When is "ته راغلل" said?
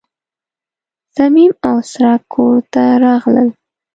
2.73-3.49